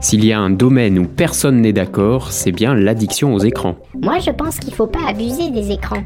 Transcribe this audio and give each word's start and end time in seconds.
S'il 0.00 0.24
y 0.24 0.32
a 0.32 0.40
un 0.40 0.50
domaine 0.50 0.98
où 0.98 1.04
personne 1.06 1.60
n'est 1.60 1.72
d'accord, 1.72 2.32
c'est 2.32 2.52
bien 2.52 2.74
l'addiction 2.74 3.34
aux 3.34 3.38
écrans. 3.38 3.76
Moi, 4.00 4.18
je 4.18 4.30
pense 4.30 4.58
qu'il 4.58 4.74
faut 4.74 4.86
pas 4.86 5.06
abuser 5.08 5.50
des 5.50 5.70
écrans. 5.72 6.02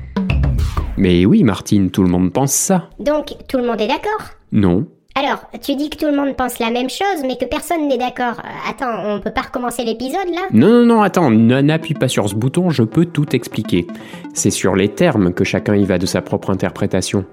Mais 0.97 1.25
oui, 1.25 1.43
Martine, 1.45 1.91
tout 1.91 2.03
le 2.03 2.09
monde 2.09 2.33
pense 2.33 2.53
ça. 2.53 2.89
Donc, 2.99 3.35
tout 3.49 3.59
le 3.59 3.67
monde 3.67 3.81
est 3.81 3.89
d'accord? 3.89 4.31
Non. 4.53 4.87
Alors, 5.17 5.45
tu 5.63 5.77
dis 5.77 5.91
que 5.91 5.97
tout 5.97 6.07
le 6.07 6.17
monde 6.17 6.37
pense 6.37 6.59
la 6.59 6.71
même 6.71 6.91
chose, 6.91 7.23
mais 7.23 7.37
que 7.37 7.45
personne 7.45 7.87
n'est 7.87 7.99
d'accord. 7.99 8.43
Euh, 8.45 8.71
Attends, 8.71 9.05
on 9.07 9.21
peut 9.21 9.31
pas 9.31 9.43
recommencer 9.43 9.85
l'épisode 9.85 10.27
là? 10.33 10.43
Non, 10.53 10.69
non, 10.69 10.87
non, 10.87 11.03
attends, 11.03 11.31
n'appuie 11.31 11.95
pas 11.95 12.09
sur 12.09 12.29
ce 12.29 12.35
bouton, 12.35 12.71
je 12.71 12.83
peux 12.83 13.07
tout 13.07 13.35
expliquer. 13.35 13.87
C'est 14.35 14.51
sur 14.51 14.75
les 14.75 14.89
termes 14.89 15.33
que 15.33 15.45
chacun 15.45 15.77
y 15.77 15.85
va 15.85 15.99
de 15.99 16.07
sa 16.07 16.21
propre 16.21 16.51
interprétation. 16.51 17.25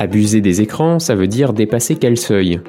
Abuser 0.00 0.40
des 0.40 0.60
écrans, 0.60 0.98
ça 0.98 1.14
veut 1.14 1.28
dire 1.28 1.52
dépasser 1.52 1.94
quel 1.94 2.16
seuil? 2.16 2.60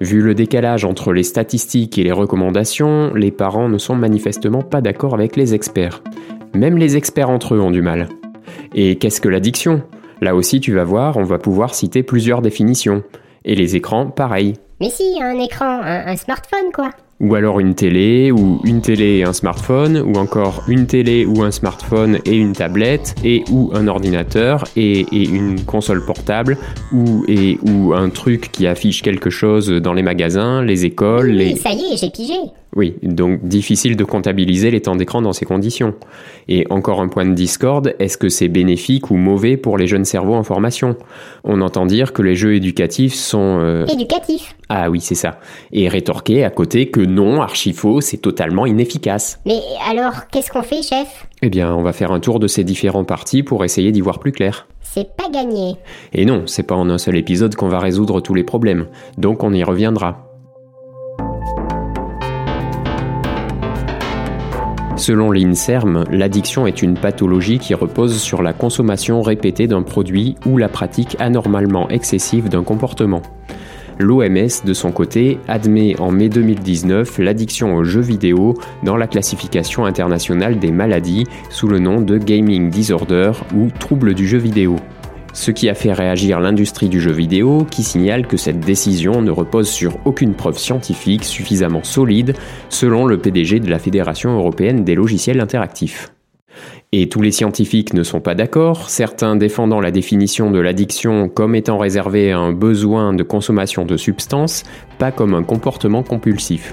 Vu 0.00 0.22
le 0.22 0.34
décalage 0.34 0.84
entre 0.84 1.12
les 1.12 1.24
statistiques 1.24 1.98
et 1.98 2.04
les 2.04 2.12
recommandations, 2.12 3.12
les 3.14 3.32
parents 3.32 3.68
ne 3.68 3.78
sont 3.78 3.96
manifestement 3.96 4.62
pas 4.62 4.80
d'accord 4.80 5.14
avec 5.14 5.34
les 5.34 5.54
experts. 5.54 6.02
Même 6.54 6.78
les 6.78 6.96
experts 6.96 7.30
entre 7.30 7.56
eux 7.56 7.60
ont 7.60 7.72
du 7.72 7.82
mal. 7.82 8.08
Et 8.74 8.96
qu'est-ce 8.96 9.20
que 9.20 9.28
l'addiction? 9.28 9.82
Là 10.20 10.34
aussi, 10.34 10.60
tu 10.60 10.72
vas 10.72 10.84
voir, 10.84 11.16
on 11.16 11.24
va 11.24 11.38
pouvoir 11.38 11.74
citer 11.74 12.02
plusieurs 12.02 12.42
définitions. 12.42 13.02
Et 13.44 13.56
les 13.56 13.74
écrans, 13.74 14.06
pareil. 14.06 14.54
Mais 14.80 14.90
si, 14.90 15.18
un 15.20 15.38
écran, 15.40 15.80
un, 15.82 16.16
smartphone 16.16 16.70
quoi. 16.72 16.90
Ou 17.20 17.34
alors 17.34 17.58
une 17.58 17.74
télé, 17.74 18.30
ou 18.30 18.60
une 18.64 18.80
télé 18.80 19.18
et 19.18 19.24
un 19.24 19.32
smartphone, 19.32 19.98
ou 20.06 20.16
encore 20.18 20.62
une 20.68 20.86
télé 20.86 21.26
ou 21.26 21.42
un 21.42 21.50
smartphone 21.50 22.18
et 22.24 22.36
une 22.36 22.52
tablette, 22.52 23.16
et 23.24 23.42
ou 23.50 23.70
un 23.74 23.88
ordinateur 23.88 24.64
et, 24.76 25.00
et 25.00 25.28
une 25.28 25.64
console 25.64 26.04
portable, 26.04 26.56
ou, 26.92 27.24
et, 27.26 27.58
ou 27.66 27.92
un 27.92 28.10
truc 28.10 28.52
qui 28.52 28.66
affiche 28.68 29.02
quelque 29.02 29.30
chose 29.30 29.68
dans 29.68 29.94
les 29.94 30.02
magasins, 30.02 30.62
les 30.62 30.84
écoles, 30.84 31.30
les... 31.30 31.56
Ça 31.56 31.72
y 31.72 31.92
est, 31.92 31.96
j'ai 31.96 32.10
pigé. 32.10 32.34
Oui, 32.76 32.96
donc 33.02 33.44
difficile 33.44 33.96
de 33.96 34.04
comptabiliser 34.04 34.70
les 34.70 34.82
temps 34.82 34.94
d'écran 34.94 35.22
dans 35.22 35.32
ces 35.32 35.46
conditions. 35.46 35.94
Et 36.48 36.66
encore 36.68 37.00
un 37.00 37.08
point 37.08 37.24
de 37.24 37.32
discorde, 37.32 37.94
est-ce 37.98 38.18
que 38.18 38.28
c'est 38.28 38.48
bénéfique 38.48 39.10
ou 39.10 39.16
mauvais 39.16 39.56
pour 39.56 39.78
les 39.78 39.86
jeunes 39.86 40.04
cerveaux 40.04 40.34
en 40.34 40.42
formation? 40.42 40.96
On 41.44 41.62
entend 41.62 41.86
dire 41.86 42.12
que 42.12 42.20
les 42.20 42.34
jeux 42.36 42.54
éducatifs 42.54 43.14
sont... 43.14 43.58
euh, 43.60 43.86
Éducatif. 43.86 44.54
Ah 44.68 44.90
oui, 44.90 45.00
c'est 45.00 45.14
ça. 45.14 45.40
Et 45.72 45.88
rétorquer 45.88 46.44
à 46.44 46.50
côté 46.50 46.90
que 46.90 47.00
non, 47.00 47.40
archi 47.40 47.72
faux, 47.72 48.02
c'est 48.02 48.18
totalement 48.18 48.66
inefficace. 48.66 49.40
Mais 49.46 49.60
alors, 49.88 50.28
qu'est-ce 50.30 50.50
qu'on 50.50 50.62
fait, 50.62 50.82
chef? 50.82 51.26
Eh 51.40 51.48
bien, 51.48 51.74
on 51.74 51.82
va 51.82 51.94
faire 51.94 52.12
un 52.12 52.20
tour 52.20 52.38
de 52.38 52.46
ces 52.46 52.64
différents 52.64 53.04
parties 53.04 53.42
pour 53.42 53.64
essayer 53.64 53.92
d'y 53.92 54.02
voir 54.02 54.18
plus 54.18 54.32
clair. 54.32 54.66
C'est 54.82 55.16
pas 55.16 55.30
gagné. 55.32 55.76
Et 56.12 56.24
non, 56.26 56.42
c'est 56.46 56.62
pas 56.62 56.74
en 56.74 56.90
un 56.90 56.98
seul 56.98 57.16
épisode 57.16 57.54
qu'on 57.54 57.68
va 57.68 57.78
résoudre 57.78 58.20
tous 58.20 58.34
les 58.34 58.44
problèmes, 58.44 58.88
donc 59.16 59.42
on 59.42 59.52
y 59.52 59.62
reviendra. 59.64 60.27
Selon 65.08 65.32
l'INSERM, 65.32 66.04
l'addiction 66.10 66.66
est 66.66 66.82
une 66.82 66.92
pathologie 66.92 67.58
qui 67.58 67.72
repose 67.72 68.20
sur 68.20 68.42
la 68.42 68.52
consommation 68.52 69.22
répétée 69.22 69.66
d'un 69.66 69.80
produit 69.80 70.34
ou 70.44 70.58
la 70.58 70.68
pratique 70.68 71.16
anormalement 71.18 71.88
excessive 71.88 72.50
d'un 72.50 72.62
comportement. 72.62 73.22
L'OMS, 73.98 74.66
de 74.66 74.72
son 74.74 74.92
côté, 74.92 75.38
admet 75.48 75.98
en 75.98 76.10
mai 76.10 76.28
2019 76.28 77.20
l'addiction 77.20 77.74
aux 77.74 77.84
jeux 77.84 78.02
vidéo 78.02 78.52
dans 78.82 78.98
la 78.98 79.06
classification 79.06 79.86
internationale 79.86 80.58
des 80.58 80.72
maladies 80.72 81.24
sous 81.48 81.68
le 81.68 81.78
nom 81.78 82.02
de 82.02 82.18
Gaming 82.18 82.68
Disorder 82.68 83.32
ou 83.56 83.70
trouble 83.70 84.12
du 84.12 84.28
jeu 84.28 84.36
vidéo. 84.36 84.76
Ce 85.32 85.50
qui 85.50 85.68
a 85.68 85.74
fait 85.74 85.92
réagir 85.92 86.40
l'industrie 86.40 86.88
du 86.88 87.00
jeu 87.00 87.12
vidéo 87.12 87.66
qui 87.70 87.82
signale 87.82 88.26
que 88.26 88.36
cette 88.36 88.60
décision 88.60 89.22
ne 89.22 89.30
repose 89.30 89.68
sur 89.68 89.96
aucune 90.04 90.34
preuve 90.34 90.58
scientifique 90.58 91.24
suffisamment 91.24 91.84
solide 91.84 92.34
selon 92.68 93.06
le 93.06 93.18
PDG 93.18 93.60
de 93.60 93.70
la 93.70 93.78
Fédération 93.78 94.36
européenne 94.36 94.84
des 94.84 94.94
logiciels 94.94 95.40
interactifs. 95.40 96.12
Et 96.90 97.10
tous 97.10 97.20
les 97.20 97.32
scientifiques 97.32 97.92
ne 97.92 98.02
sont 98.02 98.20
pas 98.20 98.34
d'accord, 98.34 98.88
certains 98.88 99.36
défendant 99.36 99.80
la 99.80 99.90
définition 99.90 100.50
de 100.50 100.58
l'addiction 100.58 101.28
comme 101.28 101.54
étant 101.54 101.76
réservée 101.76 102.32
à 102.32 102.38
un 102.38 102.52
besoin 102.52 103.12
de 103.12 103.22
consommation 103.22 103.84
de 103.84 103.98
substances, 103.98 104.62
pas 104.98 105.12
comme 105.12 105.34
un 105.34 105.42
comportement 105.42 106.02
compulsif. 106.02 106.72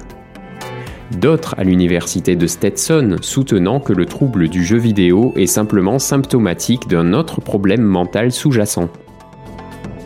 D'autres 1.11 1.55
à 1.57 1.63
l'université 1.63 2.35
de 2.35 2.47
Stetson 2.47 3.17
soutenant 3.21 3.79
que 3.79 3.93
le 3.93 4.05
trouble 4.05 4.49
du 4.49 4.63
jeu 4.63 4.77
vidéo 4.77 5.33
est 5.35 5.45
simplement 5.45 5.99
symptomatique 5.99 6.87
d'un 6.87 7.13
autre 7.13 7.41
problème 7.41 7.83
mental 7.83 8.31
sous-jacent. 8.31 8.89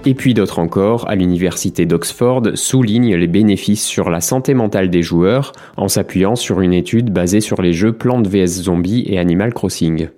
Et 0.05 0.13
puis 0.13 0.33
d'autres 0.33 0.59
encore, 0.59 1.09
à 1.09 1.15
l'université 1.15 1.85
d'Oxford, 1.85 2.43
soulignent 2.53 3.15
les 3.15 3.27
bénéfices 3.27 3.85
sur 3.85 4.09
la 4.09 4.21
santé 4.21 4.53
mentale 4.53 4.89
des 4.89 5.01
joueurs 5.01 5.51
en 5.77 5.87
s'appuyant 5.87 6.35
sur 6.35 6.61
une 6.61 6.73
étude 6.73 7.11
basée 7.11 7.41
sur 7.41 7.61
les 7.61 7.73
jeux 7.73 7.93
Plants 7.93 8.21
vs 8.21 8.45
Zombies 8.45 9.03
et 9.07 9.19
Animal 9.19 9.53
Crossing. 9.53 10.09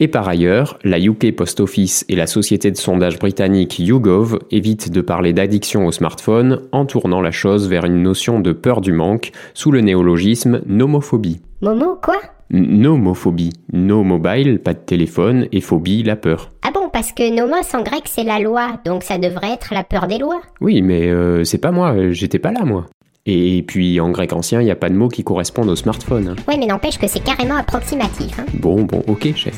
Et 0.00 0.08
par 0.08 0.28
ailleurs, 0.28 0.78
la 0.82 0.98
UK 0.98 1.34
Post 1.36 1.60
Office 1.60 2.04
et 2.08 2.16
la 2.16 2.26
société 2.26 2.70
de 2.70 2.76
sondage 2.76 3.18
britannique 3.18 3.78
YouGov 3.78 4.40
évitent 4.50 4.90
de 4.90 5.00
parler 5.00 5.32
d'addiction 5.32 5.86
au 5.86 5.92
smartphone 5.92 6.62
en 6.72 6.84
tournant 6.84 7.20
la 7.20 7.30
chose 7.30 7.68
vers 7.68 7.84
une 7.84 8.02
notion 8.02 8.40
de 8.40 8.52
peur 8.52 8.80
du 8.80 8.92
manque 8.92 9.30
sous 9.54 9.70
le 9.70 9.80
néologisme 9.80 10.62
nomophobie. 10.66 11.40
Momo, 11.62 11.98
quoi? 12.02 12.16
Nomophobie, 12.50 13.52
no 13.72 14.04
mobile, 14.04 14.60
pas 14.60 14.74
de 14.74 14.78
téléphone, 14.78 15.48
et 15.50 15.60
phobie, 15.60 16.02
la 16.02 16.16
peur. 16.16 16.50
Ah 16.62 16.70
bon, 16.72 16.88
parce 16.92 17.12
que 17.12 17.34
nomos 17.34 17.74
en 17.74 17.82
grec 17.82 18.02
c'est 18.06 18.22
la 18.22 18.38
loi, 18.38 18.80
donc 18.84 19.02
ça 19.02 19.18
devrait 19.18 19.52
être 19.52 19.72
la 19.72 19.82
peur 19.82 20.06
des 20.06 20.18
lois. 20.18 20.40
Oui, 20.60 20.82
mais 20.82 21.08
euh, 21.08 21.44
c'est 21.44 21.58
pas 21.58 21.72
moi, 21.72 22.10
j'étais 22.10 22.38
pas 22.38 22.52
là 22.52 22.64
moi. 22.64 22.86
Et 23.26 23.64
puis 23.66 24.00
en 24.00 24.10
grec 24.10 24.34
ancien, 24.34 24.60
il 24.60 24.64
n'y 24.66 24.70
a 24.70 24.76
pas 24.76 24.90
de 24.90 24.94
mots 24.94 25.08
qui 25.08 25.24
correspondent 25.24 25.70
au 25.70 25.76
smartphone. 25.76 26.28
hein. 26.28 26.36
Ouais, 26.46 26.58
mais 26.58 26.66
n'empêche 26.66 26.98
que 26.98 27.06
c'est 27.06 27.24
carrément 27.24 27.56
approximatif. 27.56 28.38
Hein. 28.38 28.44
Bon, 28.52 28.82
bon, 28.82 29.02
ok, 29.06 29.34
chef. 29.34 29.54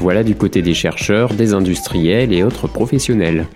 Voilà 0.00 0.22
du 0.22 0.34
côté 0.34 0.60
des 0.60 0.74
chercheurs, 0.74 1.32
des 1.32 1.54
industriels 1.54 2.34
et 2.34 2.42
autres 2.42 2.68
professionnels. 2.68 3.46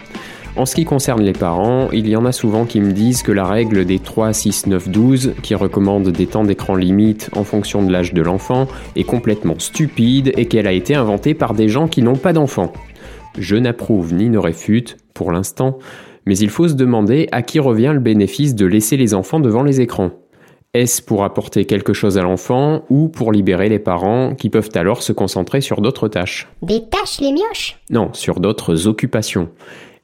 En 0.57 0.65
ce 0.65 0.75
qui 0.75 0.87
concerne 0.87 1.21
les 1.21 1.35
parents, 1.35 1.91
il 1.93 2.09
y 2.09 2.17
en 2.17 2.25
a 2.25 2.33
souvent 2.33 2.65
qui 2.65 2.81
me 2.81 2.93
disent 2.93 3.23
que 3.23 3.33
la 3.33 3.45
règle 3.45 3.85
des 3.85 3.99
3, 3.99 4.33
6, 4.33 4.69
9, 4.69 4.89
12, 4.89 5.35
qui 5.43 5.55
recommande 5.55 6.09
des 6.09 6.27
temps 6.27 6.45
d'écran 6.45 6.77
limite 6.77 7.29
en 7.37 7.45
fonction 7.45 7.83
de 7.83 7.93
l'âge 7.93 8.15
de 8.15 8.23
l'enfant, 8.23 8.69
est 8.95 9.05
complètement 9.05 9.57
stupide 9.59 10.33
et 10.39 10.47
qu'elle 10.47 10.67
a 10.67 10.73
été 10.73 10.95
inventée 10.95 11.35
par 11.35 11.53
des 11.53 11.69
gens 11.69 11.89
qui 11.89 12.01
n'ont 12.01 12.17
pas 12.17 12.33
d'enfants. 12.33 12.73
Je 13.39 13.57
n'approuve 13.57 14.15
ni 14.15 14.31
ne 14.31 14.39
réfute, 14.39 14.97
pour 15.13 15.31
l'instant, 15.31 15.79
mais 16.27 16.37
il 16.37 16.51
faut 16.51 16.69
se 16.69 16.75
demander 16.75 17.29
à 17.33 17.43
qui 17.43 17.61
revient 17.61 17.93
le 17.95 18.01
bénéfice 18.01 18.55
de 18.55 18.67
laisser 18.67 18.97
les 18.97 19.15
enfants 19.15 19.41
devant 19.41 19.63
les 19.63 19.81
écrans. 19.81 20.11
Est-ce 20.75 21.01
pour 21.01 21.25
apporter 21.25 21.65
quelque 21.65 21.95
chose 21.95 22.19
à 22.19 22.23
l'enfant 22.23 22.83
ou 22.91 23.09
pour 23.09 23.33
libérer 23.33 23.71
les 23.71 23.79
parents 23.79 24.35
qui 24.35 24.51
peuvent 24.51 24.69
alors 24.75 25.03
se 25.03 25.13
concentrer 25.13 25.63
sur 25.63 25.81
d'autres 25.81 26.09
tâches? 26.09 26.49
Des 26.61 26.83
tâches 26.91 27.21
les 27.21 27.33
mioches? 27.33 27.79
Non, 27.89 28.11
sur 28.13 28.41
d'autres 28.41 28.87
occupations. 28.87 29.49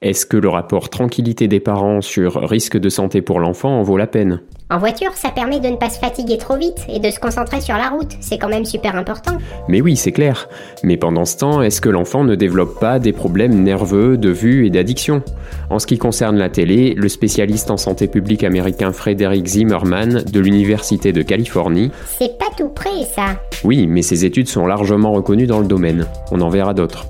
Est-ce 0.00 0.24
que 0.24 0.38
le 0.38 0.48
rapport 0.48 0.88
tranquillité 0.88 1.46
des 1.46 1.60
parents 1.60 2.00
sur 2.00 2.48
risque 2.48 2.78
de 2.78 2.88
santé 2.88 3.20
pour 3.20 3.38
l'enfant 3.38 3.78
en 3.78 3.82
vaut 3.82 3.98
la 3.98 4.06
peine? 4.06 4.40
En 4.70 4.78
voiture, 4.78 5.12
ça 5.14 5.28
permet 5.28 5.60
de 5.60 5.66
ne 5.68 5.76
pas 5.76 5.90
se 5.90 5.98
fatiguer 5.98 6.38
trop 6.38 6.56
vite 6.56 6.78
et 6.88 6.98
de 6.98 7.10
se 7.10 7.20
concentrer 7.20 7.60
sur 7.60 7.74
la 7.76 7.90
route. 7.90 8.12
C'est 8.20 8.38
quand 8.38 8.48
même 8.48 8.64
super 8.64 8.96
important. 8.96 9.32
Mais 9.68 9.82
oui, 9.82 9.96
c'est 9.96 10.12
clair. 10.12 10.48
Mais 10.82 10.96
pendant 10.96 11.26
ce 11.26 11.36
temps, 11.36 11.60
est-ce 11.60 11.82
que 11.82 11.90
l'enfant 11.90 12.24
ne 12.24 12.34
développe 12.36 12.80
pas 12.80 12.98
des 12.98 13.12
problèmes 13.12 13.62
nerveux, 13.62 14.16
de 14.16 14.30
vue 14.30 14.64
et 14.66 14.70
d'addiction? 14.70 15.22
En 15.68 15.78
ce 15.78 15.86
qui 15.86 15.98
concerne 15.98 16.38
la 16.38 16.48
télé, 16.48 16.94
le 16.96 17.08
spécialiste 17.10 17.70
en 17.70 17.76
santé 17.76 18.06
publique 18.08 18.44
américain 18.44 18.92
Frédéric 18.92 19.46
Zimmerman 19.46 20.22
de 20.24 20.40
l'Université 20.40 21.12
de 21.12 21.20
Californie, 21.20 21.90
C'est 22.18 22.38
pas 22.38 22.46
tout 22.56 22.70
près, 22.70 23.04
ça. 23.14 23.36
oui, 23.64 23.86
mais 23.86 24.00
ses 24.00 24.24
études 24.24 24.48
sont 24.48 24.66
largement 24.66 25.12
reconnues 25.12 25.46
dans 25.46 25.60
le 25.60 25.66
domaine. 25.66 26.06
On 26.30 26.40
en 26.40 26.48
verra 26.48 26.72
d'autres. 26.72 27.06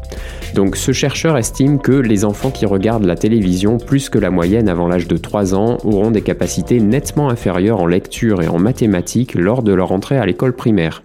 Donc 0.55 0.77
ce 0.77 0.91
chercheur 0.93 1.39
estime 1.39 1.81
que 1.81 1.93
les 1.93 2.25
enfants 2.25 2.51
qui 2.51 2.67
regardent 2.67 3.05
la 3.07 3.17
télévision 3.17 3.79
plus 3.79 4.11
que 4.11 4.19
la 4.19 4.31
moyenne 4.31 4.69
avant 4.69 4.87
l'âge 4.89 5.07
de 5.09 5.17
3 5.17 5.55
ans 5.55 5.79
auront 5.85 6.11
des 6.11 6.21
capacités 6.23 6.79
nettement 6.81 7.31
inférieures 7.31 7.52
en 7.53 7.87
lecture 7.87 8.43
et 8.43 8.49
en 8.49 8.59
mathématiques 8.59 9.35
lors 9.35 9.63
de 9.63 9.73
leur 9.73 9.93
entrée 9.93 10.19
à 10.19 10.27
l'école 10.27 10.55
primaire. 10.55 11.03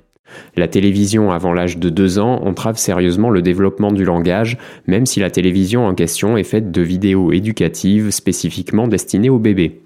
La 0.55 0.67
télévision 0.67 1.31
avant 1.31 1.53
l'âge 1.53 1.77
de 1.77 1.89
2 1.89 2.19
ans 2.19 2.43
entrave 2.43 2.77
sérieusement 2.77 3.29
le 3.29 3.41
développement 3.41 3.91
du 3.91 4.03
langage, 4.03 4.57
même 4.85 5.05
si 5.05 5.19
la 5.19 5.29
télévision 5.29 5.85
en 5.85 5.95
question 5.95 6.37
est 6.37 6.43
faite 6.43 6.71
de 6.71 6.81
vidéos 6.81 7.31
éducatives 7.31 8.11
spécifiquement 8.11 8.87
destinées 8.87 9.29
aux 9.29 9.39
bébés. 9.39 9.81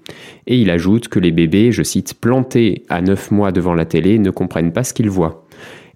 Et 0.46 0.56
il 0.56 0.70
ajoute 0.70 1.08
que 1.08 1.20
les 1.20 1.30
bébés, 1.30 1.72
je 1.72 1.82
cite, 1.82 2.14
plantés 2.14 2.82
à 2.88 3.00
9 3.00 3.30
mois 3.30 3.52
devant 3.52 3.74
la 3.74 3.84
télé 3.84 4.18
ne 4.18 4.30
comprennent 4.30 4.72
pas 4.72 4.84
ce 4.84 4.94
qu'ils 4.94 5.10
voient. 5.10 5.41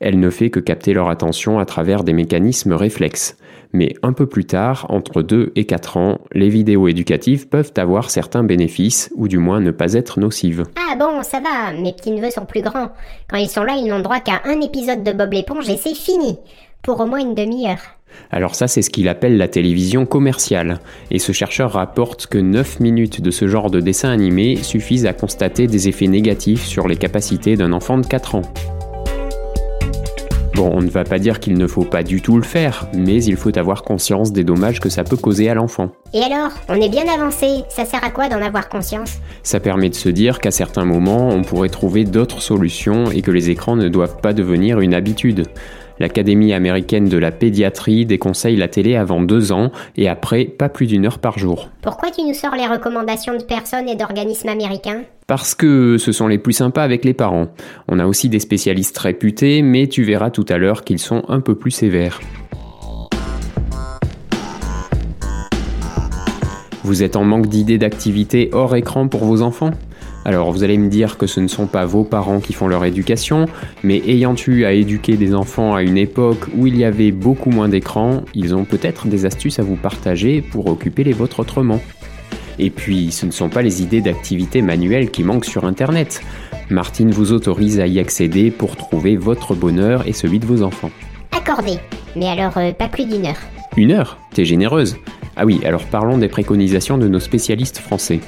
Elle 0.00 0.20
ne 0.20 0.31
fait 0.31 0.50
que 0.50 0.60
capter 0.60 0.93
leur 0.93 1.08
attention 1.08 1.58
à 1.58 1.64
travers 1.64 2.04
des 2.04 2.12
mécanismes 2.12 2.72
réflexes. 2.72 3.37
Mais 3.72 3.94
un 4.02 4.12
peu 4.12 4.26
plus 4.26 4.44
tard, 4.44 4.87
entre 4.88 5.22
2 5.22 5.52
et 5.56 5.64
4 5.64 5.96
ans, 5.96 6.20
les 6.32 6.48
vidéos 6.48 6.88
éducatives 6.88 7.48
peuvent 7.48 7.72
avoir 7.76 8.10
certains 8.10 8.44
bénéfices, 8.44 9.10
ou 9.16 9.28
du 9.28 9.38
moins 9.38 9.60
ne 9.60 9.70
pas 9.70 9.94
être 9.94 10.20
nocives. 10.20 10.64
Ah 10.76 10.96
bon, 10.96 11.22
ça 11.22 11.40
va, 11.40 11.72
mes 11.78 11.93
petits 11.93 12.12
neveux 12.12 12.31
sont 12.31 12.46
plus 12.46 12.62
grands. 12.62 12.90
Quand 13.28 13.37
ils 13.37 13.48
sont 13.48 13.64
là, 13.64 13.75
ils 13.76 13.88
n'ont 13.88 14.00
droit 14.00 14.20
qu'à 14.20 14.40
un 14.44 14.60
épisode 14.60 15.02
de 15.02 15.12
Bob 15.12 15.32
l'éponge 15.32 15.69
et 15.69 15.76
c'est 15.76 15.94
fini. 15.94 16.38
Pour 16.82 17.00
au 17.00 17.06
moins 17.06 17.20
une 17.20 17.34
demi-heure. 17.34 17.96
Alors 18.31 18.54
ça, 18.54 18.69
c'est 18.69 18.82
ce 18.82 18.90
qu'il 18.90 19.08
appelle 19.08 19.37
la 19.37 19.48
télévision 19.48 20.06
commerciale. 20.06 20.78
Et 21.10 21.19
ce 21.19 21.32
chercheur 21.32 21.72
rapporte 21.72 22.28
que 22.28 22.38
9 22.38 22.81
minutes 22.81 23.20
de 23.20 23.31
ce 23.31 23.48
genre 23.48 23.70
de 23.70 23.81
dessin 23.81 24.10
animé 24.10 24.56
suffisent 24.56 25.06
à 25.06 25.12
constater 25.12 25.66
des 25.66 25.88
effets 25.88 26.06
négatifs 26.06 26.64
sur 26.64 26.88
les 26.88 26.96
capacités 26.96 27.56
d'un 27.56 27.72
enfant 27.72 27.98
de 27.98 28.06
4 28.06 28.37
ans. 28.37 28.43
Bon, 30.56 30.70
on 30.73 30.81
ne 30.81 30.88
va 30.88 31.05
pas 31.05 31.19
dire 31.19 31.38
qu'il 31.38 31.58
ne 31.58 31.67
faut 31.67 31.85
pas 31.85 32.03
du 32.03 32.23
tout 32.23 32.38
le 32.38 32.43
faire, 32.43 32.88
mais 32.94 33.23
il 33.23 33.37
faut 33.37 33.58
avoir 33.58 33.82
conscience 33.82 34.32
des 34.32 34.43
dommages 34.43 34.81
que 34.81 34.88
ça 34.88 35.05
peut 35.05 35.19
causer 35.19 35.50
à 35.50 35.55
l'enfant. 35.55 35.91
Et 36.14 36.23
alors, 36.23 36.50
on 36.70 36.81
est 36.81 36.88
bien 36.88 37.05
avancé, 37.06 37.64
ça 37.69 37.85
sert 37.85 38.03
à 38.03 38.08
quoi 38.08 38.31
d'en 38.31 38.41
avoir 38.41 38.70
conscience? 38.70 39.19
Ça 39.43 39.61
permet 39.61 39.91
de 39.91 39.94
se 39.94 40.08
dire 40.08 40.38
qu'à 40.38 40.50
certains 40.50 40.87
moments, 40.87 41.29
on 41.29 41.43
pourrait 41.43 41.69
trouver 41.69 42.05
d'autres 42.05 42.41
solutions 42.41 43.11
et 43.11 43.20
que 43.20 43.31
les 43.31 43.50
écrans 43.50 43.76
ne 43.76 43.91
doivent 43.91 44.17
pas 44.23 44.32
devenir 44.32 44.81
une 44.81 44.94
habitude. 44.94 45.47
L'Académie 45.98 46.52
américaine 46.52 47.08
de 47.08 47.16
la 47.16 47.31
pédiatrie 47.31 48.04
déconseille 48.04 48.56
la 48.56 48.69
télé 48.69 48.96
avant 48.96 49.22
deux 49.22 49.52
ans 49.52 49.70
et 49.96 50.08
après 50.08 50.44
pas 50.44 50.69
plus 50.69 50.87
d'une 50.87 51.06
heure 51.06 51.19
par 51.19 51.38
jour. 51.38 51.70
Pourquoi 51.81 52.10
tu 52.10 52.22
nous 52.22 52.34
sors 52.34 52.54
les 52.54 52.66
recommandations 52.66 53.37
de 53.37 53.43
personnes 53.43 53.88
et 53.88 53.96
d'organismes 53.96 54.48
américains? 54.48 55.02
Parce 55.26 55.54
que 55.54 55.96
ce 55.98 56.12
sont 56.12 56.28
les 56.28 56.38
plus 56.38 56.52
sympas 56.52 56.82
avec 56.82 57.04
les 57.04 57.14
parents. 57.14 57.48
On 57.88 57.98
a 57.98 58.06
aussi 58.06 58.28
des 58.28 58.40
spécialistes 58.40 58.98
réputés, 58.98 59.62
mais 59.62 59.87
tu 59.87 60.02
verras 60.02 60.31
tout 60.31 60.44
à 60.48 60.58
l'heure 60.58 60.84
qu'ils 60.84 60.98
sont 60.98 61.22
un 61.28 61.40
peu 61.40 61.54
plus 61.54 61.70
sévères. 61.70 62.20
Vous 66.84 67.02
êtes 67.02 67.16
en 67.16 67.25
manque 67.25 67.46
d'idées 67.46 67.78
d'activités 67.78 68.50
hors 68.52 68.76
écran 68.76 69.08
pour 69.08 69.25
vos 69.25 69.43
enfants? 69.43 69.72
Alors 70.26 70.50
vous 70.50 70.64
allez 70.64 70.76
me 70.76 70.88
dire 70.88 71.19
que 71.19 71.28
ce 71.28 71.38
ne 71.38 71.46
sont 71.46 71.69
pas 71.69 71.84
vos 71.84 72.02
parents 72.02 72.40
qui 72.40 72.52
font 72.52 72.67
leur 72.67 72.84
éducation, 72.84 73.46
mais 73.84 74.02
ayant 74.08 74.34
eu 74.49 74.64
à 74.64 74.73
éduquer 74.73 75.17
des 75.17 75.37
enfants 75.37 75.76
à 75.76 75.84
une 75.84 75.96
époque 75.96 76.49
où 76.56 76.67
il 76.67 76.76
y 76.76 76.84
avait 76.84 77.12
beaucoup 77.12 77.50
moins 77.50 77.69
d'écrans, 77.69 78.23
ils 78.34 78.52
ont 78.52 78.64
peut-être 78.64 79.06
des 79.06 79.25
astuces 79.25 79.61
à 79.61 79.62
vous 79.62 79.76
partager 79.76 80.43
pour 80.43 80.67
occuper 80.67 81.05
les 81.05 81.12
vôtres 81.12 81.38
autrement. 81.38 81.81
Et 82.58 82.70
puis, 82.70 83.12
ce 83.12 83.25
ne 83.25 83.31
sont 83.31 83.49
pas 83.49 83.62
les 83.62 83.82
idées 83.82 84.00
d'activités 84.00 84.62
manuelles 84.62 85.12
qui 85.12 85.23
manquent 85.23 85.44
sur 85.44 85.64
Internet. 85.64 86.23
Martine 86.70 87.12
vous 87.12 87.31
autorise 87.31 87.79
à 87.79 87.87
y 87.87 88.00
accéder 88.00 88.50
pour 88.50 88.75
trouver 88.75 89.17
votre 89.17 89.55
bonheur 89.55 90.08
et 90.08 90.12
celui 90.12 90.40
de 90.40 90.46
vos 90.46 90.64
enfants. 90.64 90.90
Accordé. 91.31 91.79
Mais 92.17 92.26
alors, 92.26 92.58
euh, 92.58 92.72
pas 92.72 92.88
plus 92.88 93.05
d'une 93.05 93.26
heure. 93.26 93.38
Une 93.76 93.93
heure? 93.93 94.19
T'es 94.34 94.44
généreuse. 94.44 94.96
Ah 95.37 95.44
oui, 95.44 95.61
alors 95.64 95.84
parlons 95.84 96.19
des 96.19 96.29
préconisations 96.29 96.99
de 96.99 97.06
nos 97.06 97.20
spécialistes 97.20 97.79
français. 97.79 98.19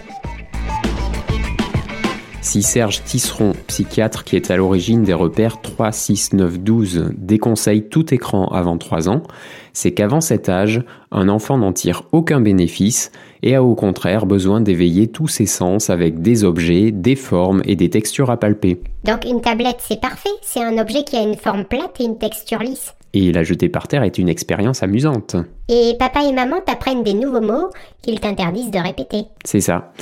Si 2.48 2.62
Serge 2.62 3.02
Tisseron, 3.04 3.52
psychiatre 3.66 4.24
qui 4.24 4.34
est 4.34 4.50
à 4.50 4.56
l'origine 4.56 5.02
des 5.02 5.12
repères 5.12 5.60
3, 5.60 5.92
6, 5.92 6.32
9, 6.32 6.60
12, 6.60 7.10
déconseille 7.18 7.90
tout 7.90 8.14
écran 8.14 8.46
avant 8.46 8.78
3 8.78 9.10
ans, 9.10 9.22
c'est 9.74 9.92
qu'avant 9.92 10.22
cet 10.22 10.48
âge, 10.48 10.82
un 11.12 11.28
enfant 11.28 11.58
n'en 11.58 11.74
tire 11.74 12.04
aucun 12.10 12.40
bénéfice 12.40 13.12
et 13.42 13.54
a 13.54 13.62
au 13.62 13.74
contraire 13.74 14.24
besoin 14.24 14.62
d'éveiller 14.62 15.08
tous 15.08 15.28
ses 15.28 15.44
sens 15.44 15.90
avec 15.90 16.22
des 16.22 16.42
objets, 16.42 16.90
des 16.90 17.16
formes 17.16 17.60
et 17.66 17.76
des 17.76 17.90
textures 17.90 18.30
à 18.30 18.38
palper. 18.38 18.80
Donc 19.04 19.26
une 19.26 19.42
tablette 19.42 19.80
c'est 19.80 20.00
parfait, 20.00 20.30
c'est 20.40 20.64
un 20.64 20.78
objet 20.78 21.04
qui 21.04 21.16
a 21.16 21.22
une 21.22 21.36
forme 21.36 21.66
plate 21.66 22.00
et 22.00 22.04
une 22.04 22.16
texture 22.16 22.60
lisse. 22.60 22.94
Et 23.12 23.30
la 23.30 23.42
jeter 23.42 23.68
par 23.68 23.88
terre 23.88 24.04
est 24.04 24.16
une 24.16 24.30
expérience 24.30 24.82
amusante. 24.82 25.36
Et 25.68 25.96
papa 25.98 26.24
et 26.24 26.32
maman 26.32 26.62
t'apprennent 26.64 27.02
des 27.02 27.12
nouveaux 27.12 27.42
mots 27.42 27.68
qu'ils 28.00 28.20
t'interdisent 28.20 28.70
de 28.70 28.78
répéter. 28.78 29.24
C'est 29.44 29.60
ça. 29.60 29.92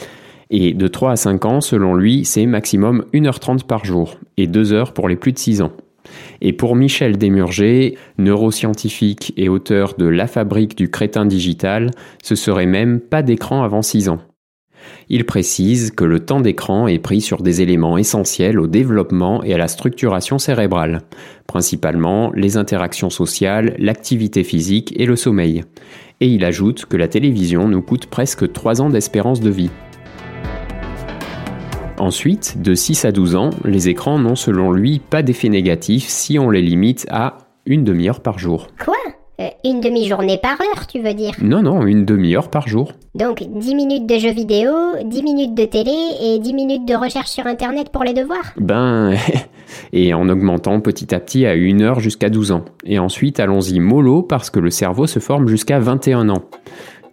Et 0.50 0.74
de 0.74 0.88
3 0.88 1.12
à 1.12 1.16
5 1.16 1.44
ans, 1.44 1.60
selon 1.60 1.94
lui, 1.94 2.24
c'est 2.24 2.46
maximum 2.46 3.04
1h30 3.12 3.64
par 3.64 3.84
jour 3.84 4.16
et 4.36 4.46
2 4.46 4.72
heures 4.72 4.92
pour 4.92 5.08
les 5.08 5.16
plus 5.16 5.32
de 5.32 5.38
6 5.38 5.62
ans. 5.62 5.72
Et 6.40 6.52
pour 6.52 6.76
Michel 6.76 7.18
Desmurger, 7.18 7.96
neuroscientifique 8.18 9.32
et 9.36 9.48
auteur 9.48 9.94
de 9.98 10.06
La 10.06 10.28
fabrique 10.28 10.76
du 10.76 10.88
crétin 10.88 11.26
digital, 11.26 11.90
ce 12.22 12.36
serait 12.36 12.66
même 12.66 13.00
pas 13.00 13.22
d'écran 13.22 13.64
avant 13.64 13.82
6 13.82 14.08
ans. 14.08 14.20
Il 15.08 15.24
précise 15.24 15.90
que 15.90 16.04
le 16.04 16.20
temps 16.20 16.40
d'écran 16.40 16.86
est 16.86 17.00
pris 17.00 17.20
sur 17.20 17.42
des 17.42 17.60
éléments 17.60 17.98
essentiels 17.98 18.60
au 18.60 18.68
développement 18.68 19.42
et 19.42 19.52
à 19.52 19.58
la 19.58 19.66
structuration 19.66 20.38
cérébrale, 20.38 21.02
principalement 21.48 22.30
les 22.36 22.56
interactions 22.56 23.10
sociales, 23.10 23.74
l'activité 23.78 24.44
physique 24.44 24.94
et 24.96 25.06
le 25.06 25.16
sommeil. 25.16 25.64
Et 26.20 26.28
il 26.28 26.44
ajoute 26.44 26.86
que 26.86 26.96
la 26.96 27.08
télévision 27.08 27.68
nous 27.68 27.82
coûte 27.82 28.06
presque 28.06 28.52
3 28.52 28.80
ans 28.80 28.90
d'espérance 28.90 29.40
de 29.40 29.50
vie. 29.50 29.70
Ensuite, 31.98 32.60
de 32.60 32.74
6 32.74 33.04
à 33.06 33.12
12 33.12 33.36
ans, 33.36 33.50
les 33.64 33.88
écrans 33.88 34.18
n'ont 34.18 34.36
selon 34.36 34.70
lui 34.72 34.98
pas 34.98 35.22
d'effet 35.22 35.48
négatif 35.48 36.04
si 36.08 36.38
on 36.38 36.50
les 36.50 36.62
limite 36.62 37.06
à 37.10 37.38
une 37.64 37.84
demi-heure 37.84 38.20
par 38.20 38.38
jour. 38.38 38.68
Quoi? 38.84 38.94
Euh, 39.40 39.48
Une 39.64 39.80
demi-journée 39.80 40.38
par 40.42 40.52
heure, 40.52 40.86
tu 40.86 41.00
veux 41.00 41.12
dire? 41.12 41.32
Non, 41.42 41.62
non, 41.62 41.86
une 41.86 42.06
demi-heure 42.06 42.48
par 42.48 42.68
jour. 42.68 42.92
Donc 43.14 43.42
10 43.42 43.74
minutes 43.74 44.06
de 44.06 44.18
jeux 44.18 44.32
vidéo, 44.32 44.70
10 45.04 45.22
minutes 45.22 45.54
de 45.54 45.64
télé 45.64 45.92
et 46.22 46.38
10 46.38 46.54
minutes 46.54 46.88
de 46.88 46.94
recherche 46.94 47.28
sur 47.28 47.46
Internet 47.46 47.90
pour 47.90 48.04
les 48.04 48.14
devoirs? 48.14 48.54
Ben, 48.58 49.14
et 49.92 50.14
en 50.14 50.28
augmentant 50.30 50.80
petit 50.80 51.14
à 51.14 51.20
petit 51.20 51.44
à 51.44 51.54
une 51.54 51.82
heure 51.82 52.00
jusqu'à 52.00 52.30
12 52.30 52.52
ans. 52.52 52.64
Et 52.84 52.98
ensuite, 52.98 53.38
allons-y 53.40 53.78
mollo 53.78 54.22
parce 54.22 54.48
que 54.48 54.60
le 54.60 54.70
cerveau 54.70 55.06
se 55.06 55.18
forme 55.18 55.48
jusqu'à 55.48 55.80
21 55.80 56.30
ans. 56.30 56.44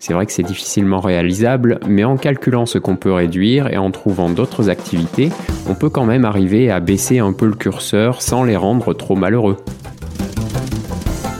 C'est 0.05 0.11
vrai 0.11 0.25
que 0.25 0.33
c'est 0.33 0.43
difficilement 0.43 0.99
réalisable, 0.99 1.79
mais 1.87 2.03
en 2.03 2.17
calculant 2.17 2.65
ce 2.65 2.77
qu'on 2.77 2.97
peut 2.97 3.13
réduire 3.13 3.71
et 3.71 3.77
en 3.77 3.89
trouvant 3.89 4.29
d'autres 4.29 4.67
activités, 4.67 5.29
on 5.65 5.75
peut 5.75 5.89
quand 5.89 6.03
même 6.03 6.25
arriver 6.25 6.69
à 6.69 6.81
baisser 6.81 7.19
un 7.19 7.31
peu 7.31 7.45
le 7.45 7.55
curseur 7.55 8.21
sans 8.21 8.43
les 8.43 8.57
rendre 8.57 8.93
trop 8.93 9.15
malheureux. 9.15 9.55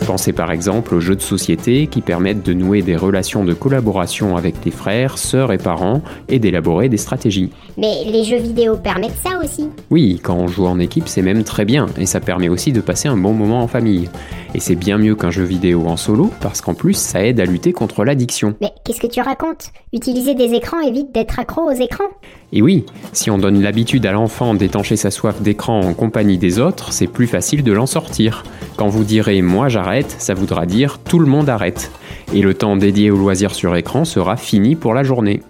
Pensez 0.05 0.33
par 0.33 0.51
exemple 0.51 0.93
aux 0.95 0.99
jeux 0.99 1.15
de 1.15 1.21
société 1.21 1.87
qui 1.87 2.01
permettent 2.01 2.43
de 2.43 2.53
nouer 2.53 2.81
des 2.81 2.97
relations 2.97 3.45
de 3.45 3.53
collaboration 3.53 4.35
avec 4.35 4.59
des 4.59 4.69
frères, 4.69 5.17
sœurs 5.17 5.53
et 5.53 5.57
parents 5.57 6.01
et 6.27 6.39
d'élaborer 6.39 6.89
des 6.89 6.97
stratégies. 6.97 7.51
Mais 7.77 8.03
les 8.05 8.25
jeux 8.25 8.37
vidéo 8.37 8.75
permettent 8.75 9.17
ça 9.23 9.39
aussi 9.41 9.69
Oui, 9.89 10.19
quand 10.21 10.35
on 10.35 10.47
joue 10.47 10.65
en 10.65 10.77
équipe, 10.79 11.07
c'est 11.07 11.21
même 11.21 11.43
très 11.45 11.63
bien 11.63 11.85
et 11.97 12.05
ça 12.05 12.19
permet 12.19 12.49
aussi 12.49 12.73
de 12.73 12.81
passer 12.81 13.07
un 13.07 13.15
bon 13.15 13.33
moment 13.33 13.61
en 13.61 13.67
famille. 13.67 14.09
Et 14.53 14.59
c'est 14.59 14.75
bien 14.75 14.97
mieux 14.97 15.15
qu'un 15.15 15.31
jeu 15.31 15.43
vidéo 15.43 15.87
en 15.87 15.97
solo 15.97 16.29
parce 16.41 16.59
qu'en 16.59 16.73
plus, 16.73 16.95
ça 16.95 17.25
aide 17.25 17.39
à 17.39 17.45
lutter 17.45 17.71
contre 17.71 18.03
l'addiction. 18.03 18.55
Mais 18.61 18.71
qu'est-ce 18.83 18.99
que 18.99 19.07
tu 19.07 19.21
racontes? 19.21 19.71
Utiliser 19.93 20.35
des 20.35 20.53
écrans 20.53 20.81
évite 20.81 21.13
d'être 21.13 21.39
accro 21.39 21.61
aux 21.61 21.71
écrans? 21.71 22.03
Et 22.55 22.61
oui, 22.61 22.85
si 23.13 23.31
on 23.31 23.39
donne 23.39 23.63
l'habitude 23.63 24.05
à 24.05 24.11
l'enfant 24.11 24.53
d'étancher 24.53 24.95
sa 24.95 25.09
soif 25.09 25.41
d'écran 25.41 25.79
en 25.79 25.95
compagnie 25.95 26.37
des 26.37 26.59
autres, 26.59 26.93
c'est 26.93 27.07
plus 27.07 27.25
facile 27.25 27.63
de 27.63 27.71
l'en 27.71 27.87
sortir. 27.87 28.43
Quand 28.77 28.89
vous 28.89 29.03
direz 29.03 29.41
moi 29.41 29.69
j'arrête, 29.69 30.15
ça 30.19 30.35
voudra 30.35 30.67
dire 30.67 30.99
tout 30.99 31.17
le 31.17 31.25
monde 31.25 31.49
arrête. 31.49 31.91
Et 32.31 32.43
le 32.43 32.53
temps 32.53 32.75
dédié 32.75 33.09
aux 33.09 33.17
loisirs 33.17 33.55
sur 33.55 33.75
écran 33.75 34.05
sera 34.05 34.37
fini 34.37 34.75
pour 34.75 34.93
la 34.93 35.01
journée. 35.01 35.41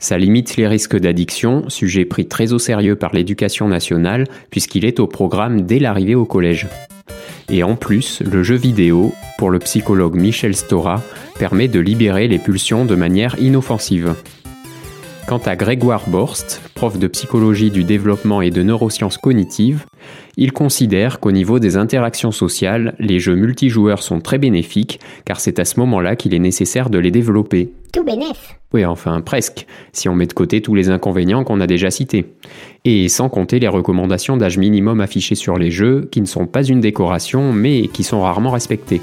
Ça 0.00 0.18
limite 0.18 0.56
les 0.56 0.66
risques 0.66 0.98
d'addiction, 0.98 1.68
sujet 1.68 2.04
pris 2.04 2.26
très 2.26 2.52
au 2.52 2.58
sérieux 2.58 2.96
par 2.96 3.14
l'éducation 3.14 3.68
nationale 3.68 4.26
puisqu'il 4.50 4.84
est 4.84 4.98
au 4.98 5.06
programme 5.06 5.62
dès 5.62 5.78
l'arrivée 5.78 6.16
au 6.16 6.24
collège. 6.24 6.66
Et 7.50 7.62
en 7.62 7.76
plus, 7.76 8.20
le 8.20 8.42
jeu 8.42 8.56
vidéo, 8.56 9.12
pour 9.38 9.50
le 9.50 9.60
psychologue 9.60 10.16
Michel 10.16 10.56
Stora, 10.56 11.02
permet 11.38 11.68
de 11.68 11.78
libérer 11.78 12.26
les 12.26 12.38
pulsions 12.40 12.84
de 12.84 12.96
manière 12.96 13.38
inoffensive. 13.38 14.16
Quant 15.32 15.38
à 15.46 15.56
Grégoire 15.56 16.10
Borst, 16.10 16.60
prof 16.74 16.98
de 16.98 17.06
psychologie 17.06 17.70
du 17.70 17.84
développement 17.84 18.42
et 18.42 18.50
de 18.50 18.62
neurosciences 18.62 19.16
cognitives, 19.16 19.86
il 20.36 20.52
considère 20.52 21.20
qu'au 21.20 21.32
niveau 21.32 21.58
des 21.58 21.78
interactions 21.78 22.32
sociales, 22.32 22.94
les 22.98 23.18
jeux 23.18 23.34
multijoueurs 23.34 24.02
sont 24.02 24.20
très 24.20 24.36
bénéfiques, 24.36 25.00
car 25.24 25.40
c'est 25.40 25.58
à 25.58 25.64
ce 25.64 25.80
moment-là 25.80 26.16
qu'il 26.16 26.34
est 26.34 26.38
nécessaire 26.38 26.90
de 26.90 26.98
les 26.98 27.10
développer. 27.10 27.72
Tout 27.94 28.04
bénéf. 28.04 28.58
Oui, 28.74 28.84
enfin 28.84 29.22
presque, 29.22 29.66
si 29.94 30.06
on 30.10 30.14
met 30.14 30.26
de 30.26 30.34
côté 30.34 30.60
tous 30.60 30.74
les 30.74 30.90
inconvénients 30.90 31.44
qu'on 31.44 31.62
a 31.62 31.66
déjà 31.66 31.90
cités. 31.90 32.26
Et 32.84 33.08
sans 33.08 33.30
compter 33.30 33.58
les 33.58 33.68
recommandations 33.68 34.36
d'âge 34.36 34.58
minimum 34.58 35.00
affichées 35.00 35.34
sur 35.34 35.56
les 35.56 35.70
jeux, 35.70 36.10
qui 36.12 36.20
ne 36.20 36.26
sont 36.26 36.46
pas 36.46 36.62
une 36.62 36.82
décoration, 36.82 37.54
mais 37.54 37.88
qui 37.88 38.02
sont 38.02 38.20
rarement 38.20 38.50
respectées. 38.50 39.00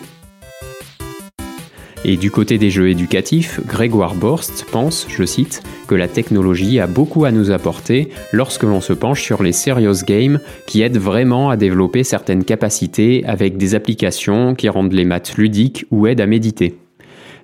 Et 2.06 2.16
du 2.16 2.32
côté 2.32 2.58
des 2.58 2.70
jeux 2.70 2.90
éducatifs, 2.90 3.60
Grégoire 3.68 4.16
Borst 4.16 4.66
pense, 4.72 5.06
je 5.10 5.26
cite, 5.26 5.62
que 5.88 5.96
la 5.96 6.08
technologie 6.08 6.80
a 6.80 6.88
beaucoup 6.88 7.26
à 7.26 7.32
nous 7.32 7.52
apporter 7.52 8.10
lorsque 8.32 8.64
l'on 8.64 8.80
se 8.80 8.94
penche 8.94 9.22
sur 9.22 9.44
les 9.44 9.52
serious 9.52 10.06
games 10.08 10.40
qui 10.66 10.82
aident 10.82 10.98
vraiment 10.98 11.50
à 11.50 11.58
développer 11.58 12.06
certaines 12.06 12.46
capacités 12.46 13.26
avec 13.26 13.58
des 13.58 13.76
applications 13.76 14.56
qui 14.56 14.70
rendent 14.70 14.94
les 14.94 15.04
maths 15.04 15.36
ludiques 15.38 15.86
ou 15.92 16.08
aident 16.08 16.22
à 16.22 16.26
méditer. 16.26 16.78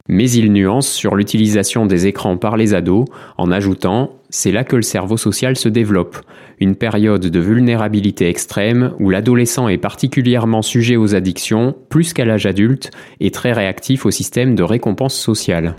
Mais 0.07 0.29
il 0.29 0.53
nuance 0.53 0.87
sur 0.87 1.15
l'utilisation 1.15 1.85
des 1.85 2.07
écrans 2.07 2.37
par 2.37 2.55
les 2.55 2.73
ados 2.73 3.05
en 3.37 3.51
ajoutant 3.51 4.11
C'est 4.37 4.51
là 4.51 4.65
que 4.65 4.75
le 4.75 4.81
cerveau 4.81 5.15
social 5.15 5.55
se 5.55 5.69
développe, 5.69 6.17
une 6.59 6.75
période 6.75 7.25
de 7.25 7.39
vulnérabilité 7.39 8.27
extrême 8.27 8.91
où 8.99 9.09
l'adolescent 9.09 9.69
est 9.69 9.77
particulièrement 9.77 10.61
sujet 10.61 10.97
aux 10.97 11.15
addictions, 11.15 11.73
plus 11.87 12.11
qu'à 12.11 12.25
l'âge 12.25 12.45
adulte, 12.45 12.91
et 13.21 13.31
très 13.31 13.53
réactif 13.53 14.05
au 14.05 14.11
système 14.11 14.53
de 14.53 14.61
récompense 14.61 15.15
sociale. 15.15 15.77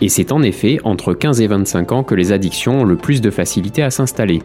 Et 0.00 0.08
c'est 0.08 0.30
en 0.30 0.42
effet 0.42 0.78
entre 0.84 1.12
15 1.12 1.40
et 1.40 1.48
25 1.48 1.92
ans 1.92 2.02
que 2.04 2.14
les 2.14 2.30
addictions 2.30 2.82
ont 2.82 2.84
le 2.84 2.96
plus 2.96 3.20
de 3.20 3.30
facilité 3.30 3.82
à 3.82 3.90
s'installer. 3.90 4.42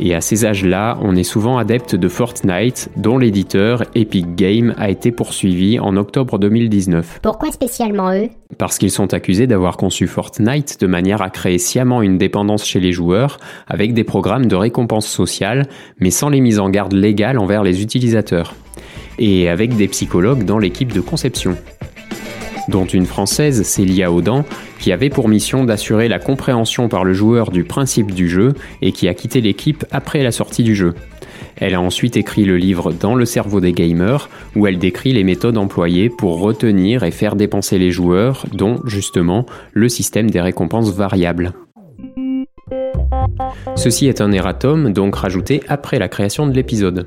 Et 0.00 0.14
à 0.14 0.20
ces 0.20 0.44
âges-là, 0.44 0.98
on 1.00 1.14
est 1.14 1.22
souvent 1.22 1.58
adepte 1.58 1.94
de 1.94 2.08
Fortnite, 2.08 2.90
dont 2.96 3.16
l'éditeur 3.16 3.84
Epic 3.94 4.34
Games 4.34 4.74
a 4.78 4.90
été 4.90 5.12
poursuivi 5.12 5.78
en 5.78 5.96
octobre 5.96 6.38
2019. 6.38 7.20
Pourquoi 7.22 7.52
spécialement 7.52 8.12
eux? 8.12 8.28
Parce 8.58 8.78
qu'ils 8.78 8.90
sont 8.90 9.14
accusés 9.14 9.46
d'avoir 9.46 9.76
conçu 9.76 10.08
Fortnite 10.08 10.80
de 10.80 10.86
manière 10.88 11.22
à 11.22 11.30
créer 11.30 11.58
sciemment 11.58 12.02
une 12.02 12.18
dépendance 12.18 12.64
chez 12.64 12.80
les 12.80 12.92
joueurs, 12.92 13.38
avec 13.68 13.94
des 13.94 14.04
programmes 14.04 14.46
de 14.46 14.56
récompense 14.56 15.06
sociale, 15.06 15.68
mais 16.00 16.10
sans 16.10 16.30
les 16.30 16.40
mises 16.40 16.58
en 16.58 16.68
garde 16.68 16.92
légales 16.92 17.38
envers 17.38 17.62
les 17.62 17.80
utilisateurs. 17.80 18.54
Et 19.20 19.48
avec 19.48 19.76
des 19.76 19.88
psychologues 19.88 20.44
dans 20.44 20.58
l'équipe 20.58 20.92
de 20.92 21.00
conception 21.00 21.56
dont 22.68 22.86
une 22.86 23.06
française, 23.06 23.62
Célia 23.62 24.12
Audan, 24.12 24.44
qui 24.78 24.92
avait 24.92 25.10
pour 25.10 25.28
mission 25.28 25.64
d'assurer 25.64 26.08
la 26.08 26.18
compréhension 26.18 26.88
par 26.88 27.04
le 27.04 27.12
joueur 27.12 27.50
du 27.50 27.64
principe 27.64 28.12
du 28.12 28.28
jeu 28.28 28.54
et 28.82 28.92
qui 28.92 29.08
a 29.08 29.14
quitté 29.14 29.40
l'équipe 29.40 29.84
après 29.90 30.22
la 30.22 30.32
sortie 30.32 30.62
du 30.62 30.74
jeu. 30.74 30.94
Elle 31.56 31.74
a 31.74 31.80
ensuite 31.80 32.16
écrit 32.16 32.44
le 32.44 32.56
livre 32.56 32.92
Dans 32.92 33.14
le 33.14 33.24
cerveau 33.24 33.60
des 33.60 33.72
gamers, 33.72 34.28
où 34.54 34.66
elle 34.66 34.78
décrit 34.78 35.12
les 35.12 35.24
méthodes 35.24 35.58
employées 35.58 36.10
pour 36.10 36.40
retenir 36.40 37.02
et 37.02 37.10
faire 37.10 37.36
dépenser 37.36 37.78
les 37.78 37.90
joueurs, 37.90 38.46
dont 38.52 38.80
justement 38.84 39.46
le 39.72 39.88
système 39.88 40.30
des 40.30 40.40
récompenses 40.40 40.92
variables. 40.92 41.52
Ceci 43.76 44.06
est 44.06 44.20
un 44.20 44.32
erratum, 44.32 44.92
donc 44.92 45.16
rajouté 45.16 45.62
après 45.68 45.98
la 45.98 46.08
création 46.08 46.46
de 46.46 46.52
l'épisode. 46.52 47.06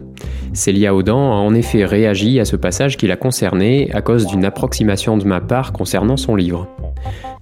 Célia 0.53 0.93
Audan 0.95 1.31
a 1.31 1.35
en 1.35 1.53
effet 1.53 1.85
réagi 1.85 2.39
à 2.39 2.45
ce 2.45 2.55
passage 2.55 2.97
qui 2.97 3.07
l'a 3.07 3.15
concerné 3.15 3.89
à 3.93 4.01
cause 4.01 4.25
d'une 4.25 4.45
approximation 4.45 5.17
de 5.17 5.25
ma 5.25 5.41
part 5.41 5.73
concernant 5.73 6.17
son 6.17 6.35
livre. 6.35 6.67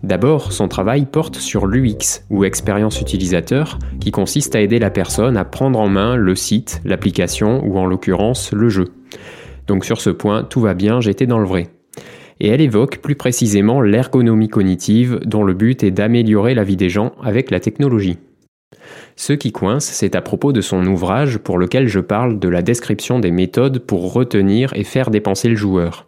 D'abord, 0.04 0.52
son 0.52 0.68
travail 0.68 1.06
porte 1.06 1.38
sur 1.38 1.66
l'UX, 1.66 2.24
ou 2.30 2.46
expérience 2.46 3.02
utilisateur, 3.02 3.80
qui 4.00 4.12
consiste 4.12 4.56
à 4.56 4.62
aider 4.62 4.80
la 4.80 4.92
personne 4.92 5.38
à 5.38 5.46
prendre 5.46 5.80
en 5.80 5.90
main 5.90 6.16
le 6.16 6.36
site, 6.36 6.82
l'application 6.86 7.64
ou 7.66 7.78
en 7.78 7.86
l'occurrence 7.86 8.52
le 8.52 8.70
jeu. 8.70 8.86
Donc 9.66 9.86
sur 9.86 10.00
ce 10.00 10.10
point, 10.10 10.44
tout 10.44 10.62
va 10.62 10.74
bien, 10.74 11.02
j'étais 11.02 11.26
dans 11.26 11.40
le 11.40 11.48
vrai. 11.48 11.68
Et 12.40 12.50
elle 12.50 12.62
évoque 12.62 13.00
plus 13.00 13.16
précisément 13.16 13.82
l'ergonomie 13.82 14.50
cognitive 14.50 15.20
dont 15.26 15.44
le 15.44 15.56
but 15.56 15.84
est 15.84 15.92
d'améliorer 15.92 16.54
la 16.54 16.64
vie 16.64 16.78
des 16.78 16.90
gens 16.90 17.14
avec 17.24 17.50
la 17.50 17.60
technologie. 17.60 18.20
Ce 19.16 19.34
qui 19.34 19.52
coince, 19.52 19.86
c'est 19.86 20.16
à 20.16 20.22
propos 20.22 20.54
de 20.54 20.62
son 20.62 20.86
ouvrage 20.86 21.40
pour 21.40 21.58
lequel 21.58 21.88
je 21.88 22.00
parle 22.00 22.40
de 22.40 22.48
la 22.50 22.62
description 22.62 23.20
des 23.20 23.32
méthodes 23.32 23.80
pour 23.80 24.14
retenir 24.14 24.72
et 24.76 24.84
faire 24.84 25.10
dépenser 25.10 25.50
le 25.50 25.56
joueur. 25.56 26.06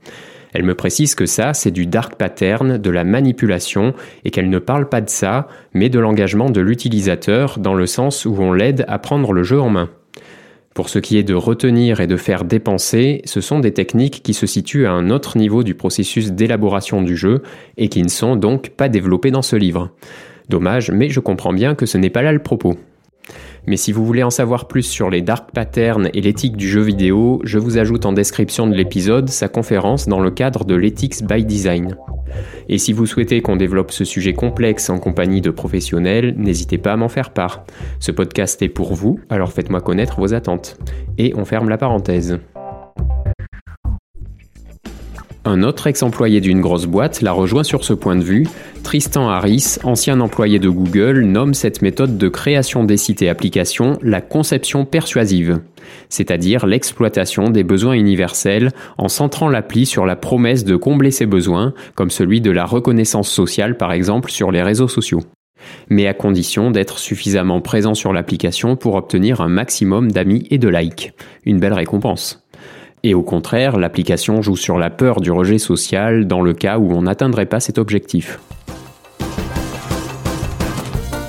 Elle 0.54 0.64
me 0.64 0.76
précise 0.76 1.16
que 1.16 1.26
ça, 1.26 1.54
c'est 1.54 1.72
du 1.72 1.86
dark 1.86 2.16
pattern, 2.16 2.78
de 2.78 2.90
la 2.90 3.04
manipulation, 3.04 3.94
et 4.26 4.32
qu'elle 4.32 4.50
ne 4.50 4.60
parle 4.60 4.90
pas 4.90 5.02
de 5.02 5.10
ça, 5.10 5.48
mais 5.74 5.90
de 5.90 6.00
l'engagement 6.00 6.50
de 6.50 6.62
l'utilisateur 6.62 7.60
dans 7.60 7.76
le 7.76 7.86
sens 7.86 8.26
où 8.26 8.36
on 8.40 8.52
l'aide 8.52 8.86
à 8.88 9.00
prendre 9.00 9.32
le 9.32 9.44
jeu 9.44 9.60
en 9.60 9.70
main. 9.70 9.90
Pour 10.74 10.90
ce 10.90 11.00
qui 11.00 11.18
est 11.18 11.24
de 11.24 11.34
retenir 11.34 12.00
et 12.00 12.08
de 12.08 12.16
faire 12.16 12.46
dépenser, 12.46 13.22
ce 13.26 13.42
sont 13.42 13.60
des 13.60 13.74
techniques 13.74 14.22
qui 14.24 14.34
se 14.34 14.48
situent 14.48 14.86
à 14.86 14.92
un 14.92 15.10
autre 15.10 15.38
niveau 15.38 15.64
du 15.64 15.76
processus 15.76 16.32
d'élaboration 16.32 17.02
du 17.02 17.18
jeu 17.18 17.42
et 17.78 17.90
qui 17.90 18.02
ne 18.02 18.10
sont 18.10 18.36
donc 18.36 18.70
pas 18.70 18.88
développées 18.88 19.32
dans 19.32 19.42
ce 19.42 19.56
livre. 19.56 19.92
Dommage, 20.50 20.92
mais 20.92 21.10
je 21.10 21.20
comprends 21.20 21.54
bien 21.54 21.76
que 21.76 21.86
ce 21.86 21.98
n'est 21.98 22.10
pas 22.10 22.22
là 22.22 22.32
le 22.32 22.40
propos. 22.40 22.76
Mais 23.68 23.78
si 23.78 23.92
vous 23.92 24.06
voulez 24.06 24.24
en 24.24 24.30
savoir 24.30 24.68
plus 24.68 24.84
sur 24.84 25.10
les 25.10 25.22
dark 25.22 25.52
patterns 25.52 26.10
et 26.14 26.22
l'éthique 26.22 26.58
du 26.58 26.68
jeu 26.68 26.82
vidéo, 26.82 27.40
je 27.44 27.60
vous 27.60 27.78
ajoute 27.78 28.06
en 28.06 28.14
description 28.14 28.66
de 28.66 28.74
l'épisode 28.74 29.30
sa 29.30 29.48
conférence 29.48 30.08
dans 30.08 30.20
le 30.20 30.32
cadre 30.32 30.66
de 30.66 30.76
l'Ethics 30.76 31.24
by 31.24 31.46
Design. 31.46 31.96
Et 32.68 32.78
si 32.78 32.94
vous 32.94 33.06
souhaitez 33.06 33.42
qu'on 33.42 33.58
développe 33.58 33.92
ce 33.92 34.06
sujet 34.06 34.34
complexe 34.34 34.90
en 34.90 34.98
compagnie 34.98 35.42
de 35.42 35.52
professionnels, 35.52 36.34
n'hésitez 36.38 36.78
pas 36.78 36.94
à 36.94 36.98
m'en 36.98 37.10
faire 37.10 37.32
part. 37.32 37.64
Ce 38.00 38.12
podcast 38.12 38.62
est 38.62 38.70
pour 38.70 38.94
vous, 38.94 39.20
alors 39.30 39.52
faites-moi 39.52 39.82
connaître 39.82 40.20
vos 40.20 40.34
attentes. 40.34 40.78
Et 41.18 41.34
on 41.36 41.46
ferme 41.46 41.70
la 41.70 41.78
parenthèse. 41.78 42.40
Un 45.50 45.64
autre 45.64 45.88
ex-employé 45.88 46.42
d'une 46.42 46.62
grosse 46.62 46.86
boîte 46.86 47.24
l'a 47.24 47.32
rejoint 47.32 47.64
sur 47.64 47.84
ce 47.84 47.94
point 47.94 48.16
de 48.16 48.22
vue. 48.22 48.46
Tristan 48.84 49.30
Harris, 49.30 49.78
ancien 49.84 50.20
employé 50.20 50.60
de 50.60 50.70
Google, 50.70 51.22
nomme 51.22 51.56
cette 51.56 51.82
méthode 51.82 52.20
de 52.20 52.30
création 52.30 52.84
des 52.84 52.98
sites 52.98 53.24
et 53.24 53.30
applications 53.30 53.98
la 54.04 54.22
conception 54.22 54.86
persuasive, 54.86 55.60
c'est-à-dire 56.08 56.68
l'exploitation 56.68 57.50
des 57.50 57.64
besoins 57.64 57.94
universels 57.94 58.70
en 59.00 59.08
centrant 59.08 59.50
l'appli 59.50 59.88
sur 59.88 60.06
la 60.06 60.16
promesse 60.16 60.66
de 60.66 60.76
combler 60.76 61.10
ses 61.10 61.26
besoins, 61.26 61.74
comme 61.96 62.12
celui 62.12 62.42
de 62.42 62.52
la 62.52 62.66
reconnaissance 62.66 63.28
sociale 63.28 63.76
par 63.76 63.92
exemple 63.92 64.30
sur 64.30 64.52
les 64.52 64.62
réseaux 64.62 64.88
sociaux 64.88 65.24
mais 65.90 66.08
à 66.08 66.14
condition 66.14 66.72
d'être 66.72 67.00
suffisamment 67.00 67.60
présent 67.60 67.94
sur 67.94 68.14
l'application 68.14 68.78
pour 68.78 68.96
obtenir 68.96 69.42
un 69.42 69.50
maximum 69.50 70.10
d'amis 70.10 70.48
et 70.52 70.58
de 70.58 70.70
likes. 70.70 71.12
Une 71.44 71.60
belle 71.60 71.74
récompense. 71.74 72.48
Et 73.04 73.14
au 73.14 73.24
contraire, 73.24 73.78
l'application 73.78 74.42
joue 74.42 74.58
sur 74.58 74.78
la 74.78 74.90
peur 74.90 75.22
du 75.22 75.32
rejet 75.32 75.58
social 75.58 76.28
dans 76.28 76.42
le 76.42 76.54
cas 76.54 76.78
où 76.78 76.92
on 76.92 77.04
n'atteindrait 77.04 77.46
pas 77.46 77.60
cet 77.60 77.78
objectif. 77.78 78.40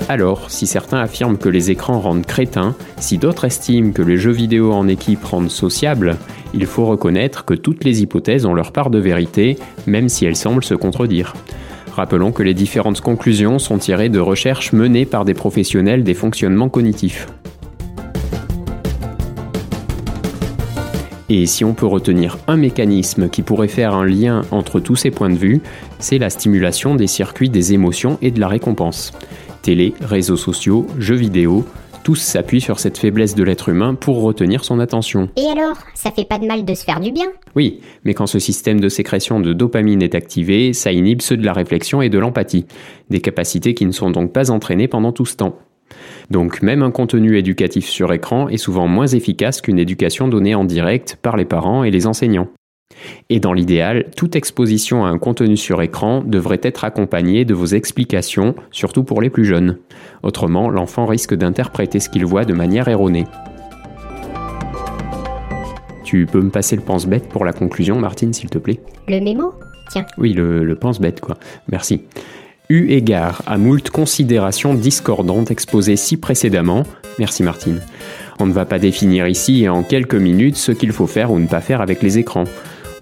Alors, 0.09 0.51
si 0.51 0.67
certains 0.67 0.99
affirment 0.99 1.39
que 1.39 1.49
les 1.49 1.71
écrans 1.71 2.01
rendent 2.01 2.27
crétins, 2.27 2.75
si 2.99 3.17
d'autres 3.17 3.45
estiment 3.45 3.93
que 3.93 4.03
les 4.03 4.17
jeux 4.17 4.33
vidéo 4.33 4.73
en 4.73 4.89
équipe 4.89 5.25
rendent 5.25 5.53
sociables, 5.53 6.17
il 6.53 6.67
faut 6.67 6.85
reconnaître 6.85 7.45
que 7.45 7.55
toutes 7.55 7.85
les 7.85 8.03
hypothèses 8.03 8.45
ont 8.45 8.55
leur 8.55 8.73
part 8.73 8.91
de 8.91 8.99
vérité, 8.99 9.57
même 9.87 10.09
si 10.09 10.25
elles 10.25 10.35
semblent 10.35 10.65
se 10.65 10.75
contredire. 10.75 11.35
Rappelons 11.93 12.33
que 12.33 12.43
les 12.43 12.55
différentes 12.55 13.01
conclusions 13.01 13.61
sont 13.61 13.79
tirées 13.79 14.09
de 14.09 14.19
recherches 14.19 14.73
menées 14.73 15.07
par 15.07 15.25
des 15.25 15.35
professionnels 15.35 16.03
des 16.03 16.15
fonctionnements 16.15 16.69
cognitifs. 16.69 17.29
Et 21.33 21.47
si 21.47 21.65
on 21.65 21.75
peut 21.75 21.87
retenir 21.87 22.39
un 22.49 22.57
mécanisme 22.57 23.29
qui 23.31 23.43
pourrait 23.43 23.69
faire 23.69 23.95
un 23.95 24.05
lien 24.05 24.43
entre 24.51 24.81
tous 24.81 24.97
ces 24.97 25.13
points 25.13 25.31
de 25.31 25.37
vue, 25.37 25.61
c'est 26.01 26.19
la 26.19 26.29
stimulation 26.29 26.97
des 26.97 27.07
circuits 27.07 27.49
des 27.49 27.73
émotions 27.73 28.19
et 28.21 28.33
de 28.33 28.41
la 28.41 28.49
récompense. 28.49 29.13
Télé, 29.63 29.95
réseaux 30.01 30.37
sociaux, 30.37 30.89
jeux 30.99 31.15
vidéo, 31.15 31.65
tous 32.03 32.17
s'appuient 32.17 32.61
sur 32.61 32.81
cette 32.81 32.99
faiblesse 32.99 33.37
de 33.37 33.45
l'être 33.45 33.69
humain 33.69 33.95
pour 33.95 34.23
retenir 34.23 34.65
son 34.65 34.81
attention. 34.81 35.29
Et 35.37 35.47
alors 35.47 35.77
Ça 35.95 36.11
fait 36.11 36.25
pas 36.25 36.41
de 36.41 36.47
mal 36.47 36.65
de 36.65 36.75
se 36.75 36.83
faire 36.83 36.99
du 36.99 37.13
bien? 37.13 37.27
Oui, 37.55 37.81
mais 38.05 38.13
quand 38.13 38.27
ce 38.27 38.41
système 38.41 38.81
de 38.81 38.89
sécrétion 38.89 39.39
de 39.39 39.53
dopamine 39.53 40.03
est 40.03 40.17
activé, 40.17 40.73
ça 40.73 40.91
inhibe 40.91 41.23
ceux 41.23 41.37
de 41.37 41.45
la 41.45 41.53
réflexion 41.53 42.03
et 42.03 42.09
de 42.09 42.19
l'empathie, 42.19 42.67
des 43.09 43.21
capacités 43.21 43.75
qui 43.75 43.87
ne 43.87 43.93
sont 43.93 44.11
donc 44.11 44.33
pas 44.33 44.51
entraînées 44.51 44.89
pendant 44.89 45.13
tout 45.13 45.27
ce 45.27 45.37
temps. 45.37 45.57
Donc 46.31 46.63
même 46.63 46.83
un 46.83 46.91
contenu 46.91 47.37
éducatif 47.37 47.89
sur 47.89 48.13
écran 48.13 48.49
est 48.49 48.57
souvent 48.57 48.87
moins 48.87 49.07
efficace 49.07 49.61
qu'une 49.61 49.79
éducation 49.79 50.29
donnée 50.29 50.55
en 50.55 50.65
direct 50.65 51.19
par 51.21 51.37
les 51.37 51.45
parents 51.45 51.85
et 51.85 51.91
les 51.91 52.07
enseignants. 52.07 52.49
Et 53.31 53.41
dans 53.41 53.53
l'idéal, 53.53 54.07
toute 54.17 54.37
exposition 54.37 55.05
à 55.05 55.09
un 55.09 55.19
contenu 55.19 55.57
sur 55.57 55.81
écran 55.81 56.23
devrait 56.25 56.61
être 56.63 56.85
accompagnée 56.85 57.45
de 57.45 57.55
vos 57.55 57.67
explications, 57.67 58.55
surtout 58.73 59.05
pour 59.05 59.23
les 59.23 59.31
plus 59.31 59.45
jeunes. 59.45 59.79
Autrement, 60.23 60.69
l'enfant 60.69 61.07
risque 61.07 61.35
d'interpréter 61.35 62.01
ce 62.01 62.09
qu'il 62.09 62.27
voit 62.27 62.45
de 62.45 62.53
manière 62.53 62.89
erronée. 62.89 63.27
Tu 66.05 66.27
peux 66.27 66.43
me 66.43 66.51
passer 66.51 66.75
le 66.75 66.83
pense-bête 66.83 67.29
pour 67.29 67.45
la 67.45 67.53
conclusion, 67.53 67.99
Martine, 67.99 68.33
s'il 68.33 68.51
te 68.51 68.59
plaît? 68.59 68.81
Le 69.07 69.21
mémo? 69.21 69.55
Tiens. 69.91 70.07
Oui, 70.19 70.33
le, 70.33 70.65
le 70.65 70.75
pense-bête, 70.75 71.21
quoi. 71.21 71.37
Merci. 71.71 72.03
Eu 72.71 72.89
égard 72.89 73.43
à 73.47 73.59
moult 73.59 73.91
considérations 73.91 74.75
discordantes 74.75 75.51
exposées 75.51 75.97
ci 75.97 76.17
précédemment, 76.17 76.85
merci 77.19 77.43
Martine. 77.43 77.81
On 78.39 78.47
ne 78.47 78.53
va 78.53 78.65
pas 78.65 78.79
définir 78.79 79.27
ici 79.27 79.65
et 79.65 79.69
en 79.69 79.83
quelques 79.83 80.15
minutes 80.15 80.55
ce 80.55 80.71
qu'il 80.71 80.93
faut 80.93 81.09
faire 81.09 81.33
ou 81.33 81.41
ne 81.41 81.49
pas 81.49 81.61
faire 81.61 81.81
avec 81.81 82.01
les 82.01 82.19
écrans. 82.19 82.45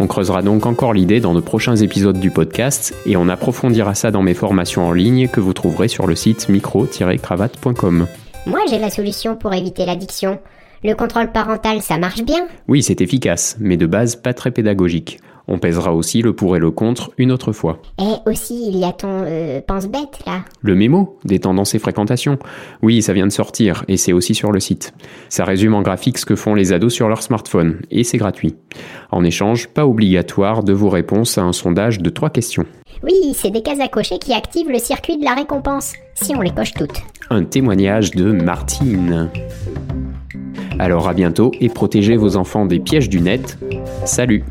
On 0.01 0.07
creusera 0.07 0.41
donc 0.41 0.65
encore 0.65 0.95
l'idée 0.95 1.21
dans 1.21 1.35
de 1.35 1.41
prochains 1.41 1.77
épisodes 1.77 2.19
du 2.19 2.31
podcast 2.31 2.95
et 3.05 3.19
on 3.19 3.29
approfondira 3.29 3.95
ça 3.95 4.11
dans 4.11 4.23
mes 4.23 4.33
formations 4.33 4.87
en 4.87 4.93
ligne 4.93 5.29
que 5.29 5.41
vous 5.41 5.53
trouverez 5.53 5.89
sur 5.89 6.07
le 6.07 6.15
site 6.15 6.49
micro-cravate.com. 6.49 8.07
Moi 8.47 8.61
j'ai 8.71 8.79
la 8.79 8.89
solution 8.89 9.37
pour 9.37 9.53
éviter 9.53 9.85
l'addiction. 9.85 10.39
Le 10.83 10.95
contrôle 10.95 11.31
parental, 11.31 11.83
ça 11.83 11.99
marche 11.99 12.23
bien? 12.23 12.47
Oui, 12.69 12.83
c'est 12.83 13.03
efficace, 13.03 13.57
mais 13.61 13.77
de 13.77 13.85
base 13.85 14.17
pas 14.17 14.33
très 14.33 14.51
pédagogique. 14.51 15.21
On 15.49 15.59
pèsera 15.59 15.95
aussi 15.95 16.21
le 16.21 16.35
pour 16.35 16.57
et 16.57 16.59
le 16.59 16.71
contre 16.71 17.11
une 17.17 17.33
autre 17.33 17.53
fois. 17.53 17.81
Et 17.99 18.31
aussi, 18.31 18.69
il 18.69 18.77
y 18.77 18.85
a 18.85 18.93
ton 18.93 19.25
euh, 19.25 19.61
pense-bête 19.67 20.21
là. 20.27 20.43
Le 20.61 20.75
mémo 20.75 21.19
des 21.25 21.39
tendances 21.39 21.75
et 21.75 21.79
fréquentations. 21.79 22.39
Oui, 22.83 23.01
ça 23.01 23.15
vient 23.15 23.27
de 23.27 23.33
sortir 23.33 23.85
et 23.89 23.97
c'est 23.97 24.13
aussi 24.13 24.35
sur 24.35 24.53
le 24.53 24.61
site. 24.61 24.93
Ça 25.31 25.45
résume 25.45 25.75
en 25.75 25.81
graphique 25.81 26.19
ce 26.19 26.27
que 26.27 26.37
font 26.37 26.55
les 26.55 26.75
ados 26.75 26.93
sur 26.93 27.09
leur 27.09 27.23
smartphone 27.23 27.81
et 27.91 28.05
c'est 28.05 28.19
gratuit. 28.19 28.57
En 29.11 29.25
échange, 29.25 29.69
pas 29.69 29.87
obligatoire 29.87 30.63
de 30.63 30.75
vos 30.75 30.91
réponses 30.91 31.39
à 31.39 31.43
un 31.43 31.55
sondage 31.55 32.01
de 32.01 32.11
trois 32.11 32.31
questions. 32.31 32.67
Oui, 33.03 33.33
c'est 33.33 33.51
des 33.51 33.63
cases 33.63 33.81
à 33.81 33.89
cocher 33.89 34.19
qui 34.19 34.35
activent 34.35 34.71
le 34.71 34.79
circuit 34.79 35.17
de 35.17 35.25
la 35.25 35.35
récompense, 35.35 35.95
si 36.15 36.35
on 36.37 36.43
les 36.43 36.51
coche 36.51 36.75
toutes. 36.75 37.01
Un 37.31 37.45
témoignage 37.45 38.11
de 38.11 38.33
Martine. 38.33 39.31
Alors 40.79 41.09
à 41.09 41.15
bientôt 41.15 41.53
et 41.61 41.69
protégez 41.69 42.17
vos 42.17 42.37
enfants 42.37 42.67
des 42.67 42.79
pièges 42.79 43.09
du 43.09 43.21
net. 43.21 43.59
Salut 44.05 44.45